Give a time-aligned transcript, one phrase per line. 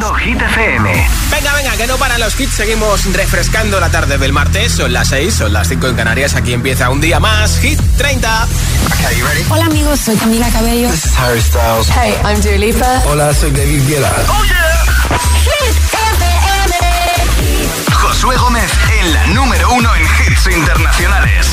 [0.00, 1.08] escuchando Hit FM.
[1.30, 2.54] Venga, venga, que no para los hits.
[2.54, 4.72] Seguimos refrescando la tarde del martes.
[4.72, 6.34] Son las 6, son las 5 en Canarias.
[6.34, 7.58] Aquí empieza un día más.
[7.60, 8.48] Hit 30.
[9.50, 10.00] Hola, amigos.
[10.00, 10.90] Soy Camila Cabello.
[10.90, 11.88] This is Harry Styles.
[11.88, 13.02] Hey, I'm Dua Lipa.
[13.06, 14.12] Hola, soy David Guetta.
[14.28, 14.84] ¡Oh, yeah!
[15.44, 16.74] Hit FM.
[17.92, 18.70] Josué Gómez
[19.00, 21.46] en la número uno en hits internacionales.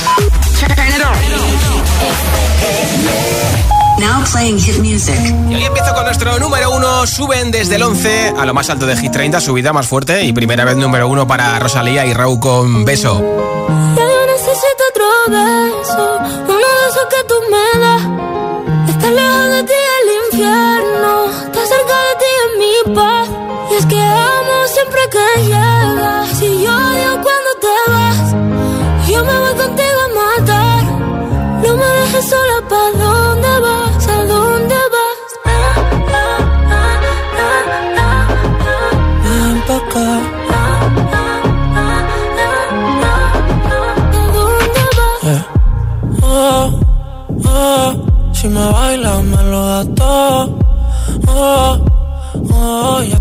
[4.00, 5.16] Now playing hit music.
[5.50, 7.07] Y hoy empiezo con nuestro número uno.
[7.07, 10.23] Suben desde el 11 a lo más alto de Hit 30, subida más fuerte.
[10.23, 13.20] Y primera vez número uno para Rosalía y Raúl con beso.
[13.95, 18.02] Ya yo necesito otro beso, uno de esos que tú me das.
[18.90, 23.27] Estar lejos de ti el infierno, estar cerca de ti es mi paz.
[23.71, 26.29] Y es que amo siempre que llegas.
[26.38, 30.84] Si yo odio cuando te vas, yo me voy contigo a matar.
[31.66, 33.06] No me dejes sola, ¿pa'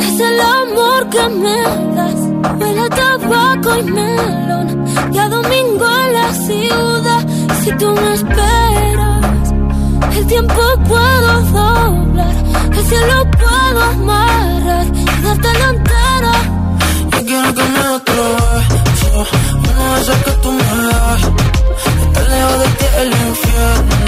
[0.00, 1.62] es el amor que me
[1.96, 2.20] das.
[2.58, 4.84] Huele a tabaco y melón.
[5.12, 7.26] Y a domingo en la ciudad.
[7.62, 9.52] Si tú me esperas,
[10.16, 12.34] el tiempo puedo doblar.
[12.72, 16.32] El cielo puedo amarrar y darte la entera.
[17.12, 17.78] Yo quiero que me.
[19.18, 21.22] Uno de esos que tú me das.
[22.02, 24.07] Estar lejos de ti el infierno.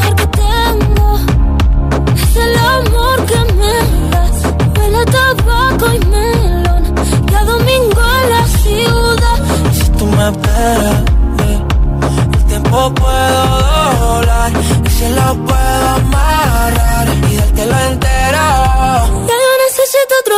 [3.31, 3.75] que me
[4.13, 4.37] das.
[4.77, 6.83] Huele a tabaco y melón.
[7.31, 9.39] Ya domingo en la ciudad.
[9.73, 10.99] Si tú me esperas,
[12.33, 13.41] el tiempo puedo
[14.01, 14.51] doblar.
[14.85, 18.45] Y si lo puedo amarrar y dártelo entero.
[19.29, 20.37] Ya yo necesito otro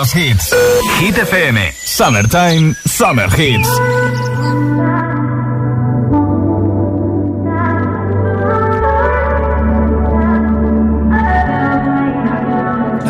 [0.00, 0.54] Los hits.
[0.98, 3.68] Hit FM, Summertime, Summer Hits.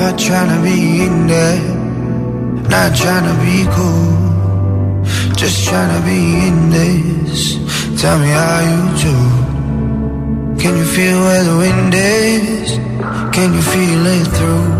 [0.01, 1.63] Not trying to be in there,
[2.75, 4.11] not trying to be cool.
[5.37, 7.41] Just trying to be in this.
[8.03, 9.17] Tell me how you do.
[10.63, 12.71] Can you feel where the wind is?
[13.37, 14.80] Can you feel it through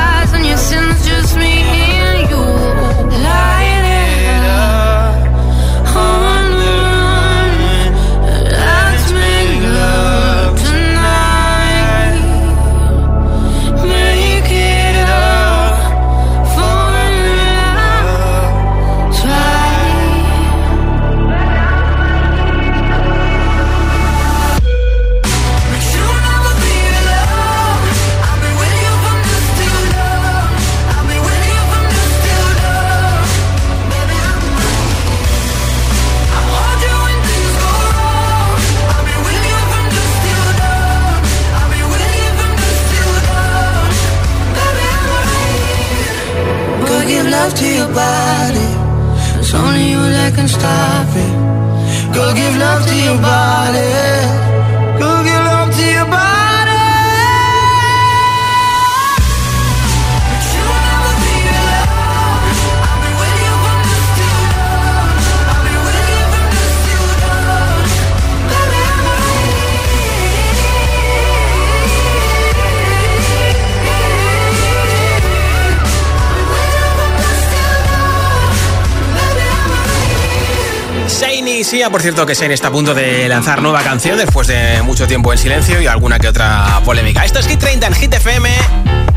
[81.91, 85.33] por cierto que Shane está a punto de lanzar nueva canción después de mucho tiempo
[85.33, 87.25] en silencio y alguna que otra polémica.
[87.25, 88.49] Esto es Hit 30 en Hit FM.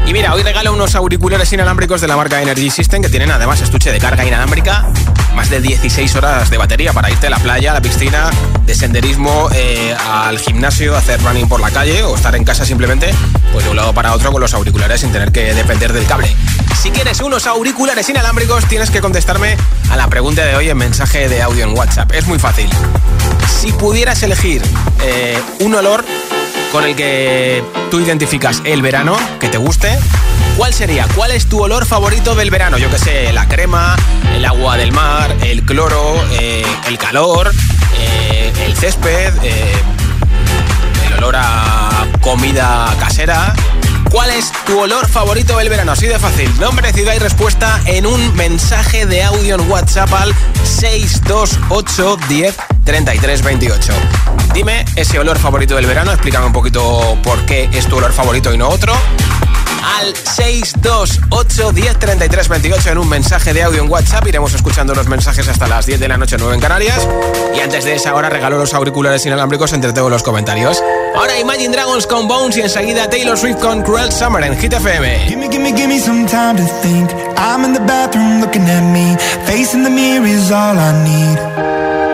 [0.07, 3.61] Y mira, hoy regalo unos auriculares inalámbricos de la marca Energy System que tienen además
[3.61, 4.89] estuche de carga inalámbrica,
[5.37, 8.31] más de 16 horas de batería para irte a la playa, a la piscina,
[8.65, 13.11] de senderismo, eh, al gimnasio, hacer running por la calle o estar en casa simplemente,
[13.53, 16.35] pues de un lado para otro con los auriculares sin tener que depender del cable.
[16.81, 19.57] Si quieres unos auriculares inalámbricos, tienes que contestarme
[19.91, 22.13] a la pregunta de hoy en mensaje de audio en WhatsApp.
[22.13, 22.69] Es muy fácil.
[23.61, 24.63] Si pudieras elegir
[25.03, 26.05] eh, un olor
[26.73, 29.99] con el que tú identificas el verano, que te guste,
[30.57, 31.07] ¿cuál sería?
[31.15, 32.79] ¿Cuál es tu olor favorito del verano?
[32.79, 33.97] Yo que sé, la crema,
[34.35, 37.53] el agua del mar, el cloro, eh, el calor,
[37.99, 39.75] eh, el césped, eh,
[41.07, 43.55] el olor a comida casera.
[44.11, 45.93] ¿Cuál es tu olor favorito del verano?
[45.93, 46.51] Así de fácil.
[46.61, 53.43] Nombre, ciudad y respuesta en un mensaje de audio en WhatsApp al 628 10 33
[53.43, 53.93] 28.
[54.53, 58.55] Dime ese olor favorito del verano, explícame un poquito por qué es tu olor favorito
[58.55, 58.95] y no otro
[59.85, 64.27] al 628 10 33 28 en un mensaje de audio en WhatsApp.
[64.27, 67.07] Iremos escuchando los mensajes hasta las 10 de la noche, 9 en Canarias.
[67.55, 70.83] Y antes de esa hora regalo los auriculares inalámbricos entre todos los comentarios.
[71.17, 75.29] Ahora Imagine Dragons con Bones y enseguida Taylor Swift con Cruel Summer en Hit FM.
[75.29, 77.11] Gimme, gimme, gimme some time to think.
[77.37, 79.17] I'm in the bathroom looking at me.
[79.47, 82.14] Facing the mirror is all I need.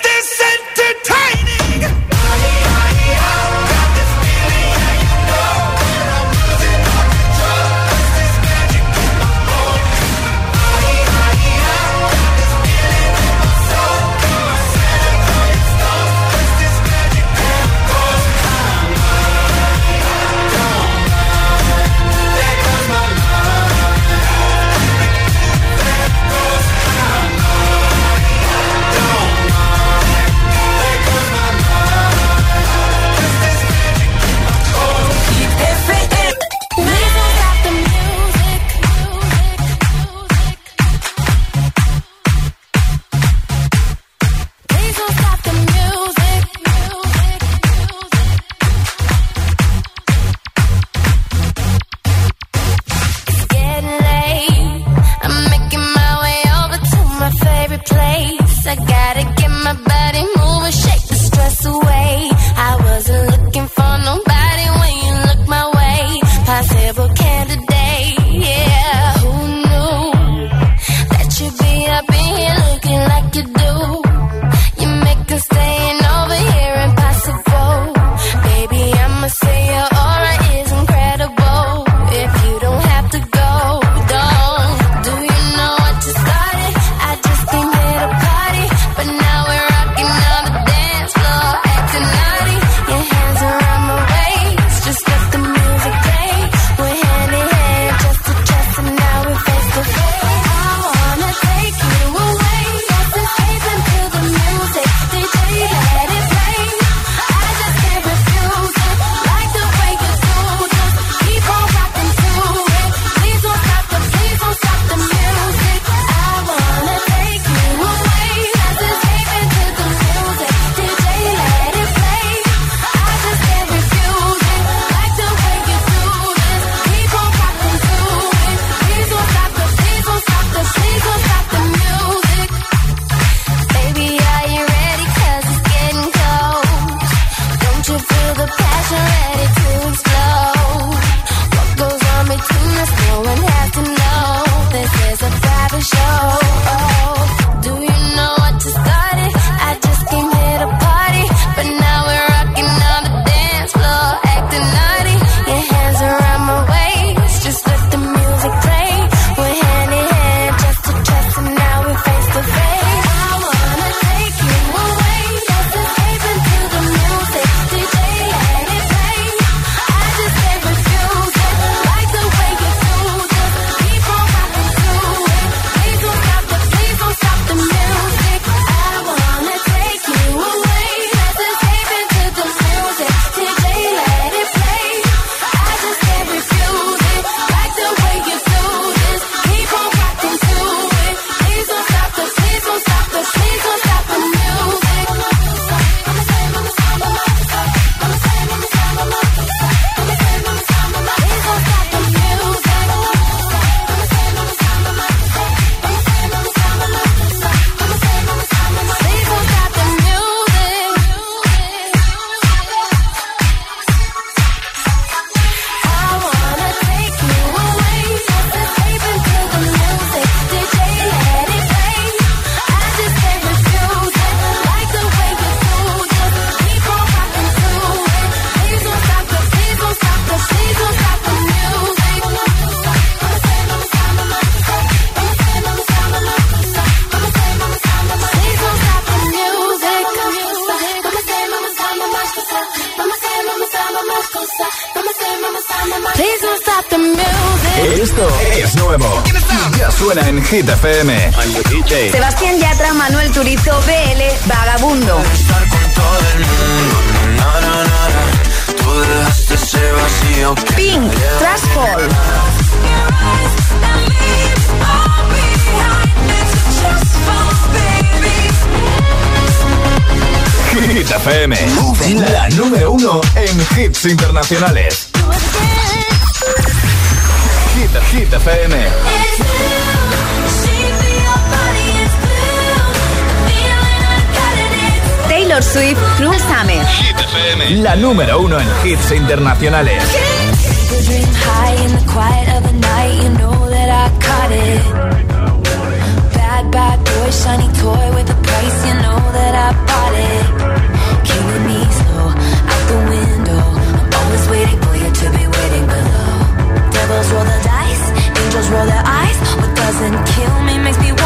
[250.81, 251.20] FM.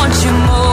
[0.07, 0.64] Want you more.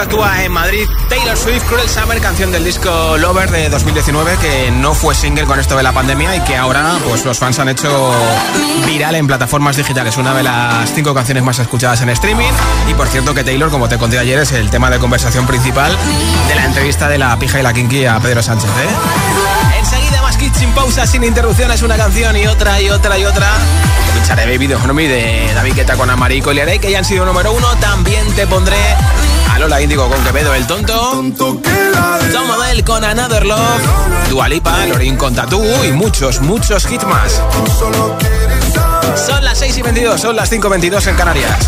[0.00, 4.70] 2024 actúa en Madrid Taylor Swift Cruel Summer, canción del disco Lover de 2019 que
[4.70, 7.68] no fue single con esto de la pandemia y que ahora pues los fans han
[7.68, 8.10] hecho
[8.86, 10.16] viral en plataformas digitales.
[10.16, 12.50] Una de las cinco canciones más escuchadas en streaming
[12.88, 15.94] y por cierto que Taylor, como te conté ayer, es el tema de conversación principal
[16.48, 18.70] de la entrevista de la pija y la kinky a Pedro Sánchez.
[18.70, 19.78] ¿eh?
[19.78, 23.48] Enseguida más kits sin pausa, sin interrupciones, una canción y otra y otra y otra.
[24.14, 27.24] Pincharé Baby de Economy de David Guetta con Amarico y Liarey, que ya han sido
[27.24, 27.66] número uno.
[27.80, 28.76] También te pondré
[29.60, 31.22] Lola Índigo con Quevedo el tonto.
[31.36, 31.60] Tom
[32.46, 34.30] Model con Another Love.
[34.30, 37.42] Dualipa, Lorin con Tatú y muchos, muchos hits más.
[39.14, 41.58] Son las 6 y 22, son las 5 y 22 en Canarias.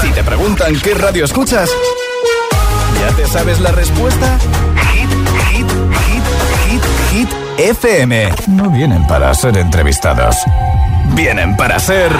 [0.00, 1.70] Si te preguntan qué radio escuchas,
[3.00, 4.36] ¿ya te sabes la respuesta?
[4.92, 5.10] Hit,
[5.52, 5.70] hit,
[6.08, 6.24] hit,
[6.68, 8.34] hit, hit, FM.
[8.48, 10.36] No vienen para ser entrevistados.
[11.14, 12.10] Vienen para ser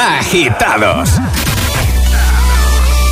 [0.00, 1.10] agitados.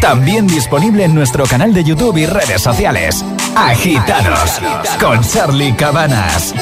[0.00, 3.22] También disponible en nuestro canal de YouTube y redes sociales.
[3.54, 4.58] Agitados
[4.98, 6.54] con Charlie Cabanas.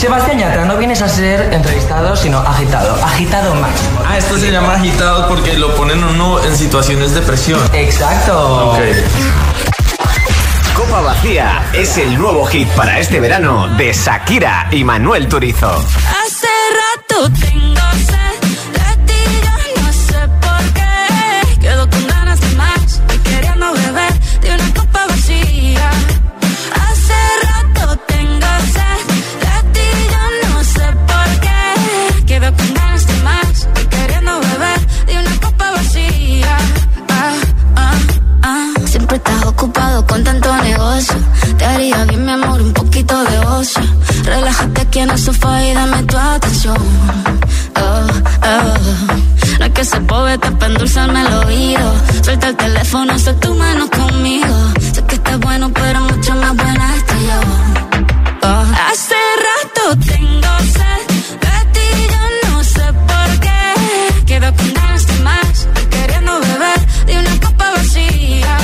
[0.00, 2.96] Sebastián Yatra, no vienes a ser entrevistado, sino agitado.
[3.04, 4.00] Agitado máximo.
[4.04, 7.60] Ah, esto se llama agitado porque lo ponen uno en situaciones de presión.
[7.72, 8.72] Exacto.
[8.72, 8.80] Ok.
[10.74, 15.70] Copa Vacía es el nuevo hit para este verano de Shakira y Manuel Turizo.
[15.70, 17.65] Hace rato tengo
[45.06, 46.76] en el sofá y dame tu atención.
[47.76, 48.06] Oh,
[48.50, 49.58] oh.
[49.58, 51.88] No es que se poeta para endulzarme el oído.
[52.22, 54.54] Suelta el teléfono, sé tu mano conmigo.
[54.94, 57.40] Sé que estás bueno, pero mucho más buena estoy yo.
[58.48, 58.64] Oh.
[58.88, 61.02] Hace rato tengo sed
[61.44, 64.24] de ti, yo no sé por qué.
[64.26, 68.56] Quedo con ganas de más, queriendo beber de una copa vacía.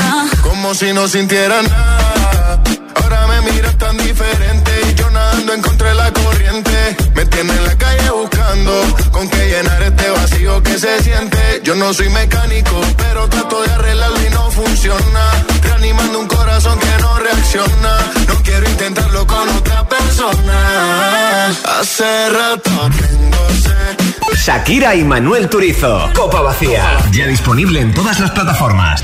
[0.00, 0.26] Ah.
[0.42, 2.45] Como si no sintiera nada.
[6.62, 6.96] Corriente.
[7.14, 8.72] Me tiene en la calle buscando
[9.10, 11.60] con qué llenar este vacío que se siente.
[11.64, 15.44] Yo no soy mecánico, pero trato de arreglarlo y no funciona.
[15.62, 18.12] Reanimando un corazón que no reacciona.
[18.28, 21.48] No quiero intentarlo con otra persona.
[21.78, 24.36] Hace rato tengo sed.
[24.44, 26.10] Shakira y Manuel Turizo.
[26.14, 26.98] Copa Vacía.
[27.12, 29.02] Ya disponible en todas las plataformas.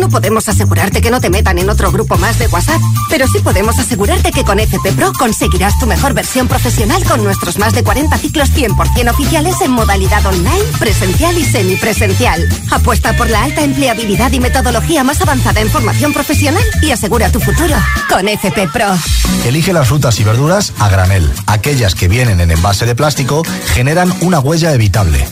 [0.00, 3.38] No podemos asegurarte que no te metan en otro grupo más de WhatsApp, pero sí
[3.42, 7.82] podemos asegurarte que con FP Pro conseguirás tu mejor versión profesional con nuestros más de
[7.82, 12.46] 40 ciclos 100% oficiales en modalidad online, presencial y semipresencial.
[12.70, 17.40] Apuesta por la alta empleabilidad y metodología más avanzada en formación profesional y asegura tu
[17.40, 17.74] futuro
[18.08, 18.96] con FP Pro.
[19.44, 21.30] Elige las frutas y verduras a granel.
[21.46, 23.42] Aquellas que vienen en envase de plástico
[23.74, 25.26] generan una huella evitable.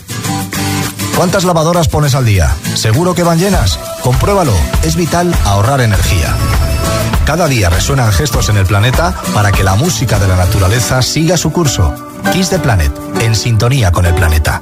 [1.15, 2.53] ¿Cuántas lavadoras pones al día?
[2.75, 3.79] ¿Seguro que van llenas?
[4.03, 6.35] Compruébalo, es vital ahorrar energía.
[7.25, 11.37] Cada día resuenan gestos en el planeta para que la música de la naturaleza siga
[11.37, 11.95] su curso.
[12.33, 14.61] Kiss the Planet, en sintonía con el planeta.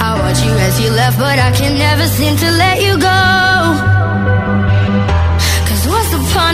[0.00, 3.97] I watch you as you left, but I can never seem to let you go.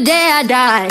[0.00, 0.88] The day I die.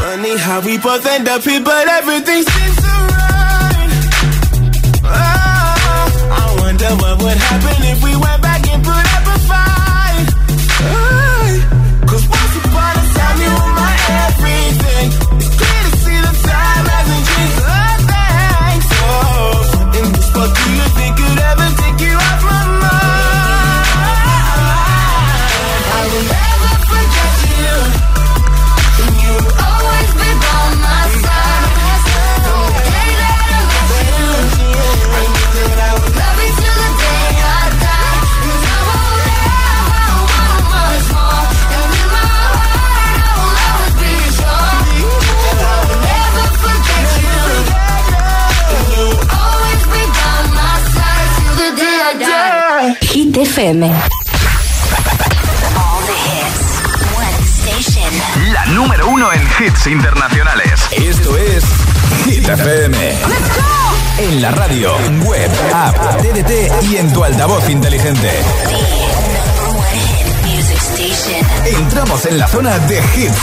[0.00, 3.90] Funny how we both end up here, but everything seems so right.
[5.04, 7.85] Oh, ah, I wonder what would happen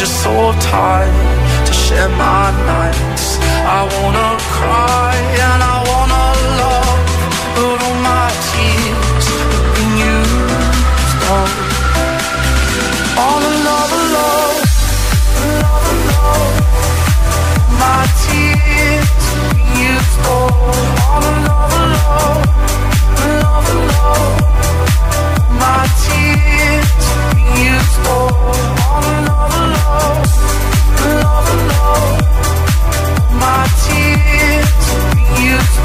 [0.00, 3.36] just so tired to share my nights.
[3.78, 5.69] I wanna cry and I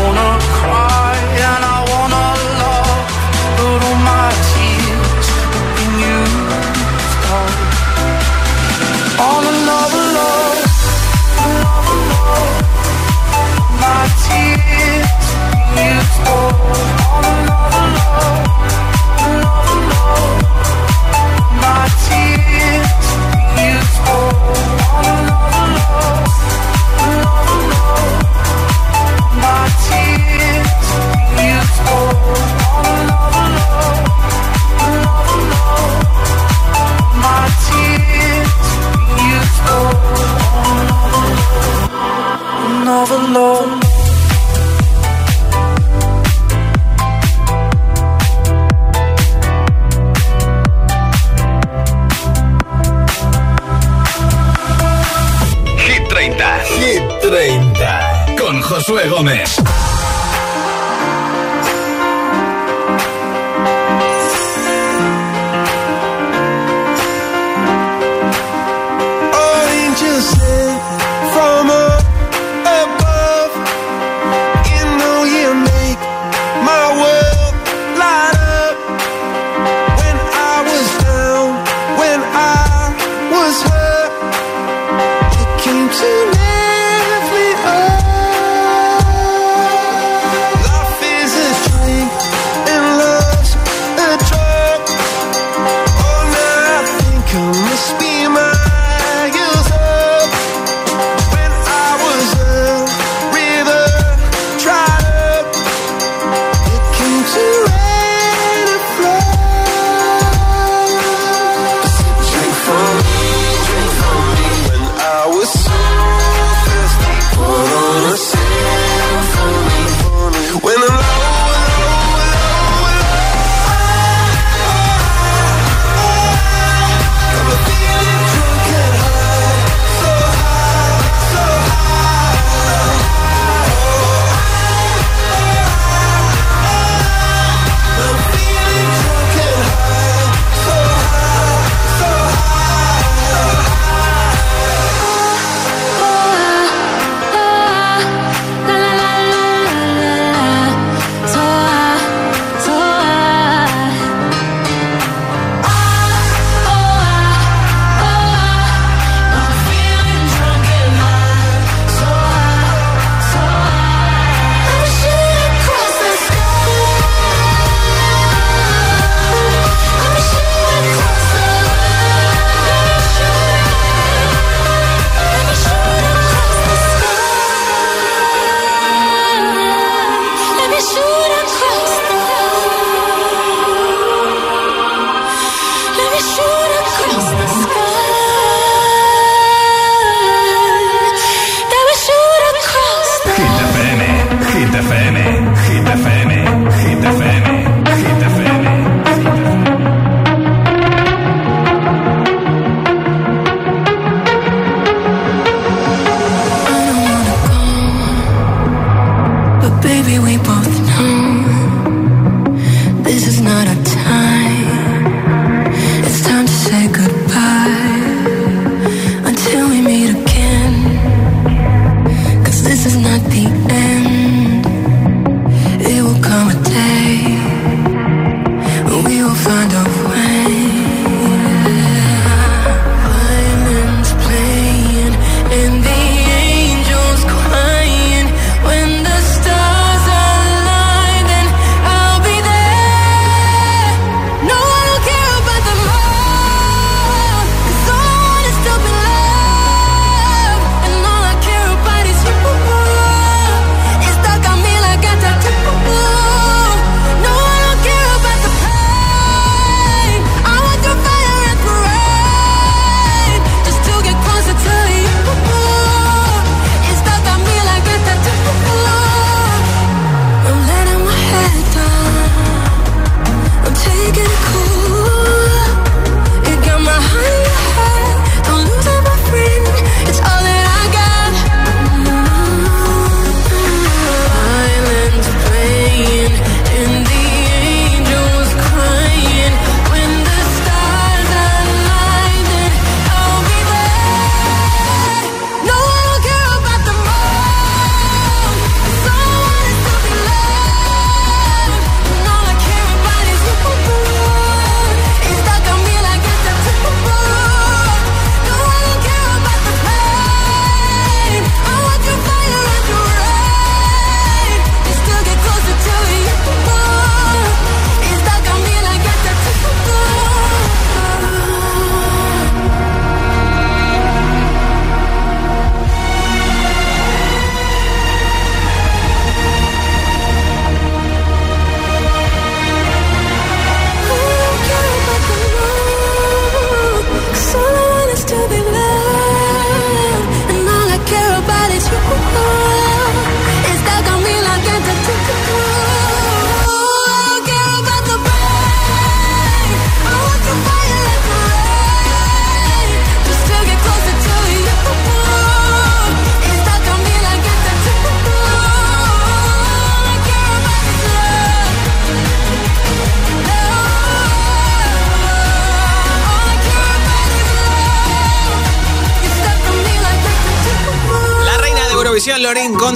[0.00, 0.91] wanna cry.
[59.22, 59.61] Man.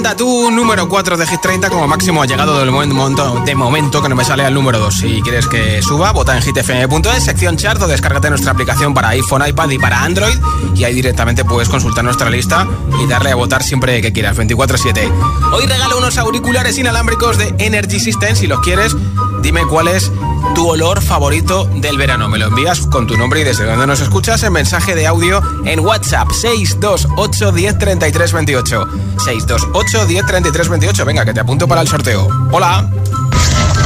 [0.07, 4.15] Conta tu número 4 de Hit 30 como máximo ha llegado de momento que no
[4.15, 4.95] me sale al número 2.
[4.95, 9.45] Si quieres que suba, vota en hitfm.es, sección chart o descárgate nuestra aplicación para iPhone,
[9.45, 10.37] iPad y para Android
[10.75, 12.65] y ahí directamente puedes consultar nuestra lista
[13.03, 15.11] y darle a votar siempre que quieras, 24/7.
[15.51, 18.95] Hoy regalo unos auriculares inalámbricos de Energy System, si los quieres,
[19.41, 20.11] dime cuál es
[20.55, 22.29] tu olor favorito del verano.
[22.29, 25.41] Me lo envías con tu nombre y desde dónde nos escuchas en mensaje de audio
[25.65, 28.87] en WhatsApp 628 10 33 28.
[29.25, 31.05] 628 10 33 28.
[31.05, 32.27] Venga, que te apunto para el sorteo.
[32.51, 32.89] Hola.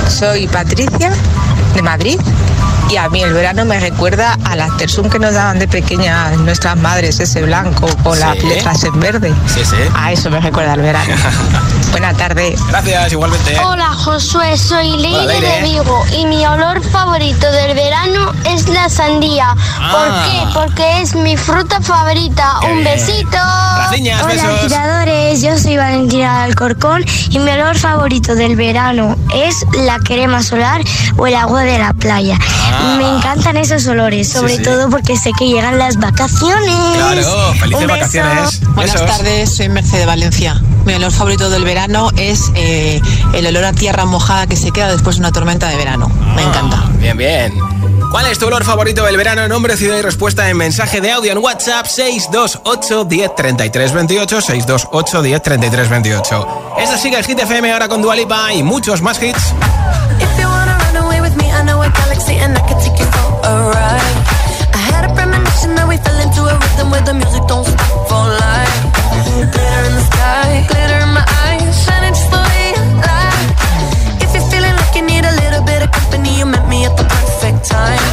[0.09, 1.13] Soy Patricia
[1.73, 2.19] de Madrid
[2.91, 6.75] y a mí el verano me recuerda al Aftersun que nos daban de pequeñas nuestras
[6.77, 8.47] madres, ese blanco con las Sí.
[8.47, 9.33] letras en verde.
[9.47, 9.75] Sí, sí.
[9.95, 11.13] A eso me recuerda el verano.
[11.91, 12.55] Buena tarde.
[12.69, 13.57] Gracias, igualmente.
[13.59, 15.47] Hola Josué, soy Leire Leire.
[15.47, 19.55] de Vigo y mi olor favorito del verano es la sandía.
[19.79, 19.91] Ah.
[19.91, 20.53] ¿Por qué?
[20.83, 22.55] Porque es mi fruta favorita.
[22.61, 22.95] Qué Un bien.
[22.95, 23.37] besito.
[23.93, 24.67] Hola besos.
[24.67, 30.81] tiradores, yo soy Valentina Alcorcón y mi olor favorito del verano es la crema solar
[31.17, 32.37] o el agua de la playa.
[32.39, 32.80] Ah.
[32.97, 34.63] Me encantan esos olores, sobre sí.
[34.63, 36.75] todo porque sé que llegan las vacaciones.
[36.95, 38.61] Claro, felices vacaciones.
[38.73, 39.07] Buenas Besos.
[39.07, 40.61] tardes, soy Merced de Valencia.
[40.85, 43.01] Mi olor favorito del verano es eh,
[43.33, 46.09] el olor a tierra mojada que se queda después de una tormenta de verano.
[46.35, 46.83] Me encanta.
[46.99, 47.53] Bien, bien.
[48.11, 49.47] ¿Cuál es tu olor favorito del verano?
[49.47, 55.21] Nombre, ciudad y respuesta en mensaje de audio en WhatsApp 628 10 33 28 628
[55.21, 56.47] 10 33 28.
[56.79, 59.53] Esto sigue el Hit FM ahora con Dualipa y muchos más hits.
[61.83, 64.17] A galaxy and I can take you for a ride.
[64.77, 68.07] I had a premonition that we fell into a rhythm where the music don't stop
[68.09, 68.77] for life.
[69.53, 73.45] Glitter in the sky, glitter in my eyes, shining just the way you lie.
[74.23, 76.95] If you're feeling like you need a little bit of company, you met me at
[76.97, 78.10] the perfect time.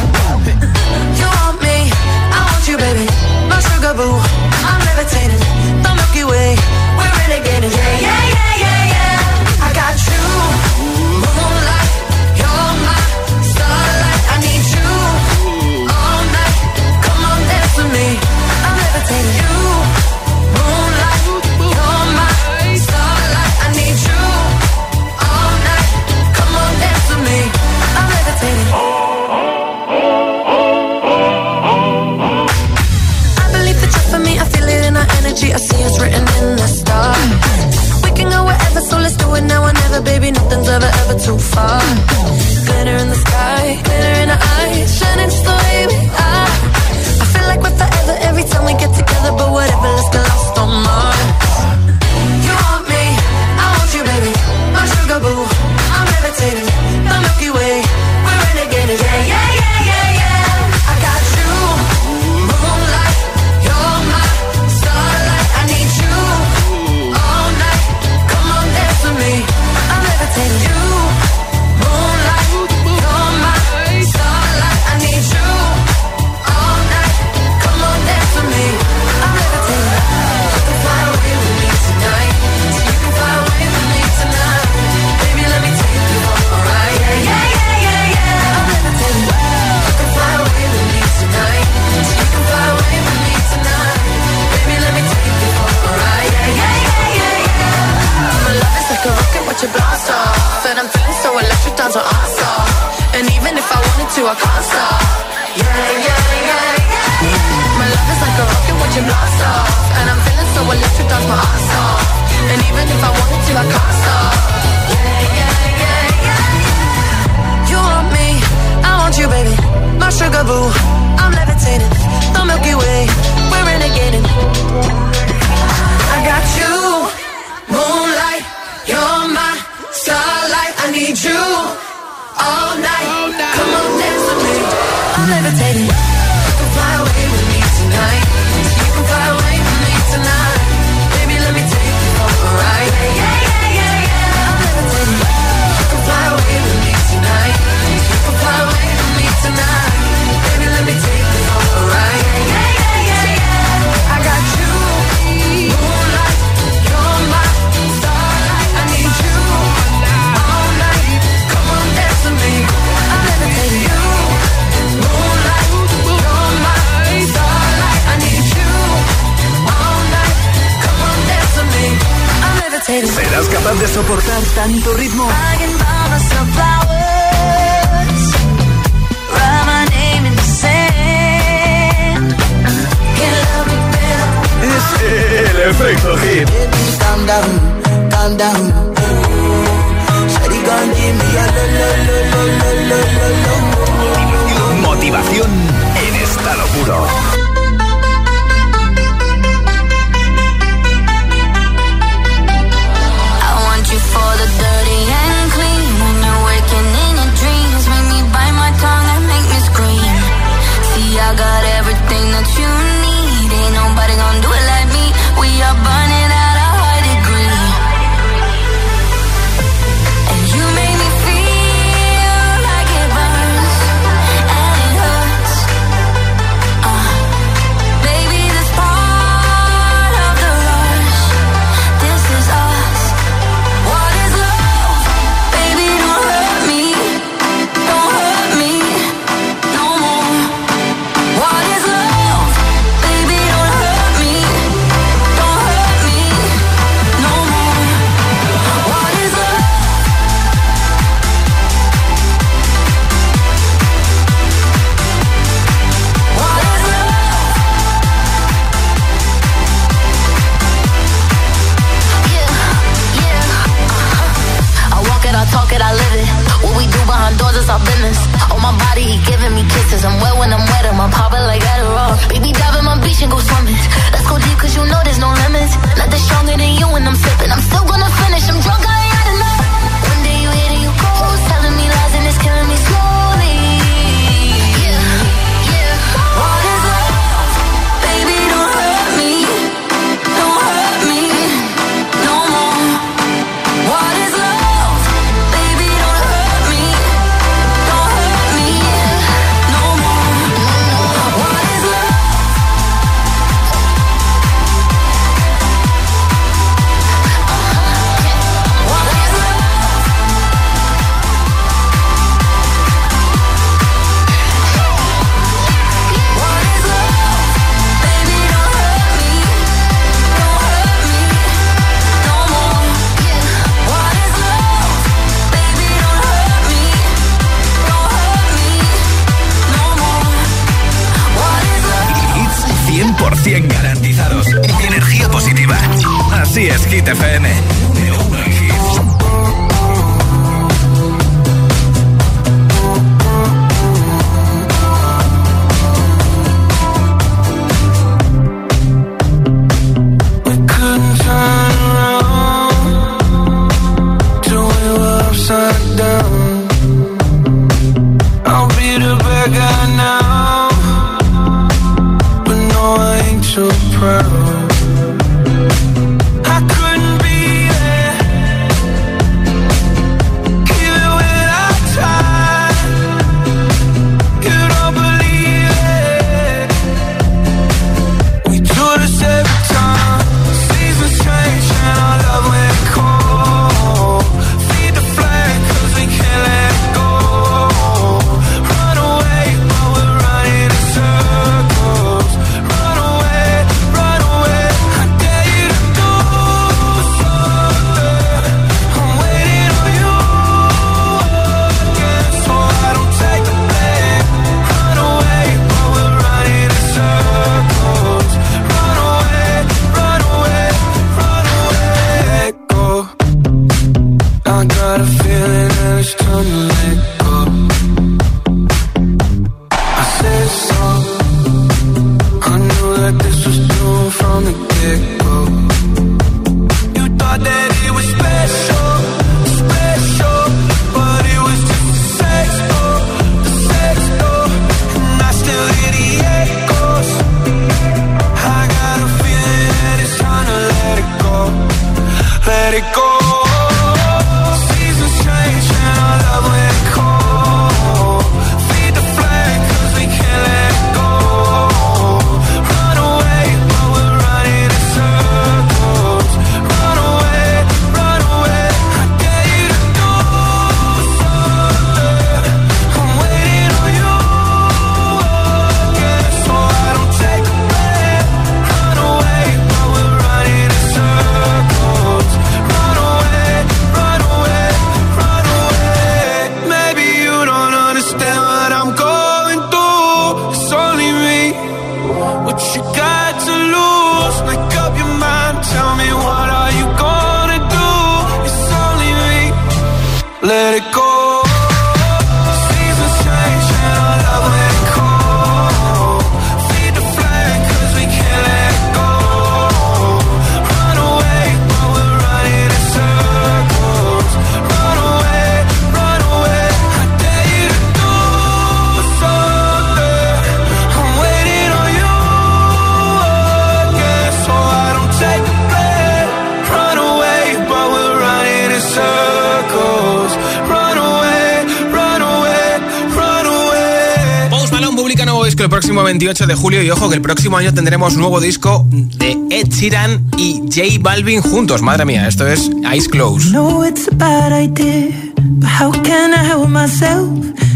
[526.49, 530.63] De julio y ojo que el próximo año tendremos nuevo disco de Ed Sheeran y
[530.63, 531.83] J Balvin juntos.
[531.83, 533.51] Madre mía, esto es Eyes Closed.
[533.51, 537.29] know it's a bad idea, but how can I help myself?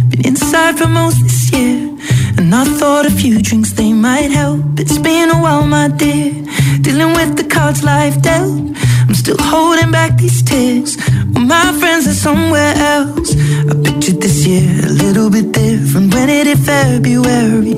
[0.09, 1.87] Been inside for most this year,
[2.37, 4.79] and I thought a few drinks they might help.
[4.79, 6.33] It's been a while, my dear,
[6.81, 8.73] dealing with the cards life dealt.
[9.07, 10.97] I'm still holding back these tears.
[11.33, 13.35] Well, my friends are somewhere else.
[13.69, 17.77] I pictured this year a little bit different when it hit February.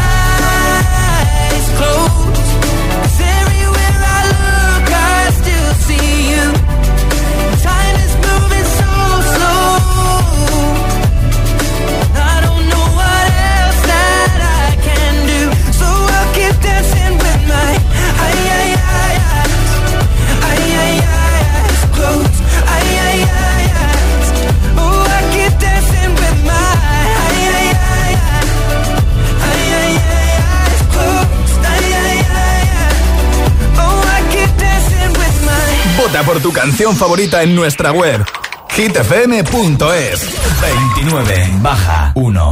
[36.11, 38.23] Por tu canción favorita en nuestra web
[38.69, 40.29] hitfm.es
[40.61, 42.51] 29 baja 1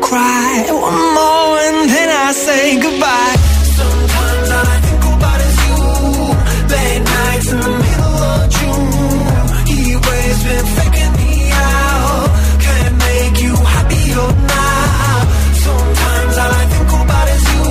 [0.00, 0.66] cry.
[0.68, 3.36] One more and then I say goodbye.
[3.78, 5.78] Sometimes I think about you.
[6.74, 8.88] Late nights in the middle of June.
[10.46, 12.28] Been faking me out.
[12.64, 15.16] Can't make you happier now.
[15.66, 17.66] Sometimes all I think about is you.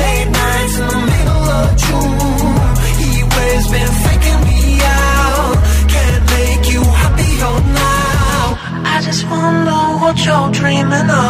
[0.00, 2.18] Late nights in the middle of June.
[3.72, 5.56] Been faking me out.
[5.94, 8.40] Can't make you happier now.
[8.92, 9.22] I just
[10.02, 11.29] what you're dreaming of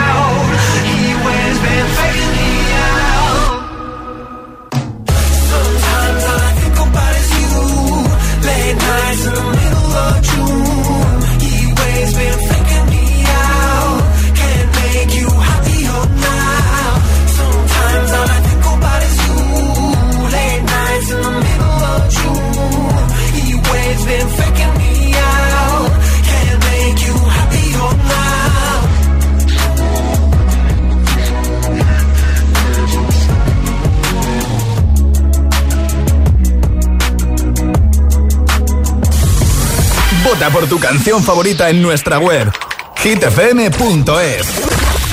[40.91, 42.51] Canción favorita en nuestra web
[42.97, 44.61] hitfm.es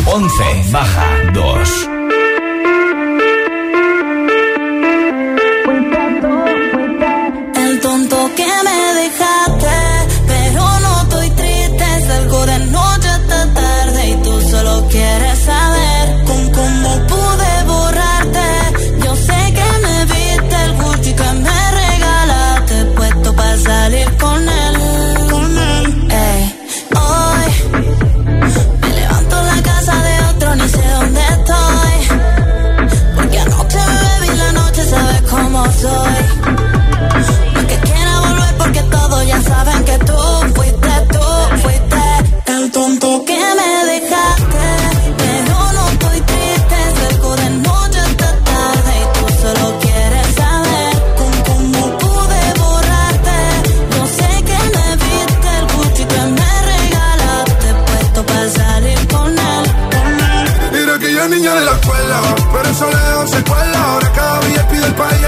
[0.07, 1.97] 11 baja 2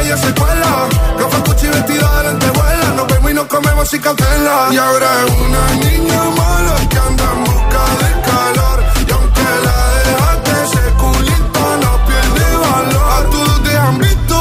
[0.02, 0.88] y ella se cuela.
[1.18, 2.92] Gafas Gucci vestida de lentejuela.
[2.96, 4.68] Nos vemos y nos comemos sin cautela.
[4.70, 8.84] Y ahora es una niña mala que anda en busca del calor.
[9.06, 13.12] Y aunque la dejaste, ese culito no pierde valor.
[13.12, 14.40] A todos te han visto.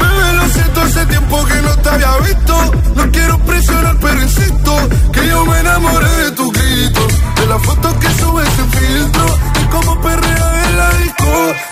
[0.00, 2.72] Bebé, lo siento, hace tiempo que no te había visto.
[2.94, 4.76] No quiero presionar, pero insisto
[5.12, 7.06] que yo me enamoré de tu grito.
[7.36, 9.38] De las fotos que subes sin filtro.
[9.62, 11.71] Y como perrea en la disco.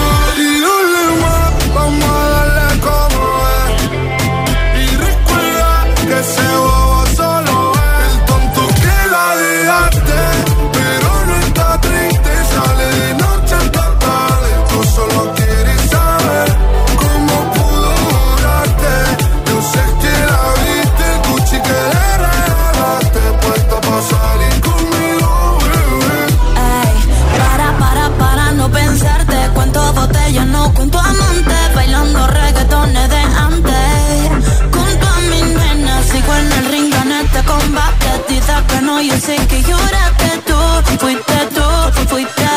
[39.21, 40.57] hacen que lloraste tú,
[40.99, 41.67] fuiste tú,
[42.07, 42.49] fuiste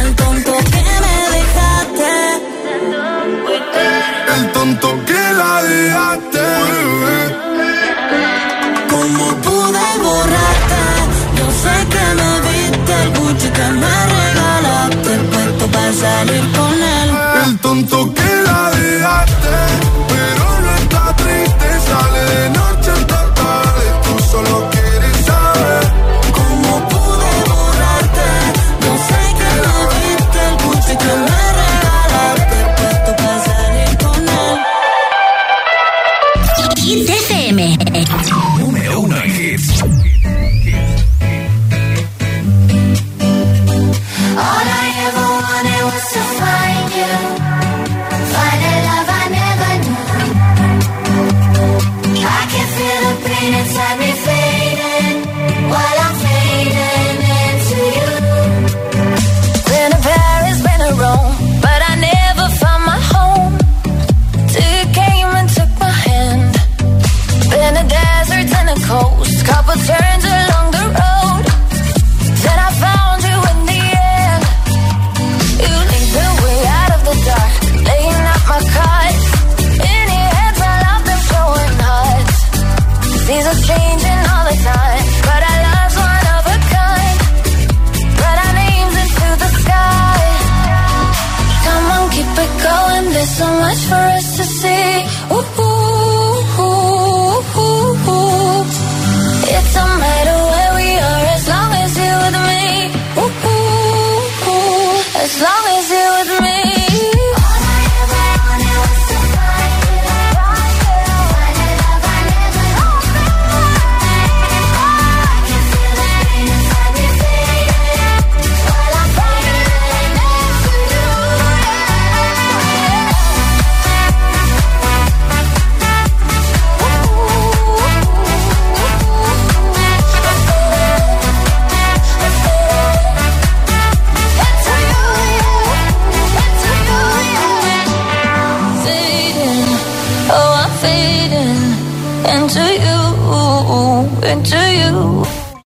[0.00, 2.12] el tonto que me dejaste.
[4.34, 6.46] El tonto que la dejaste.
[8.90, 10.82] Como pude borrarte,
[11.38, 16.69] yo sé que me viste el Gucci que me regalaste, puesto para salir con